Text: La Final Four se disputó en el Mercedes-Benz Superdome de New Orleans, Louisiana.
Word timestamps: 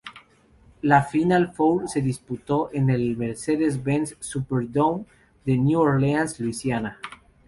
La 0.81 1.03
Final 1.03 1.53
Four 1.53 1.87
se 1.87 2.01
disputó 2.01 2.71
en 2.73 2.89
el 2.89 3.15
Mercedes-Benz 3.17 4.15
Superdome 4.19 5.05
de 5.45 5.59
New 5.59 5.79
Orleans, 5.79 6.39
Louisiana. 6.39 6.97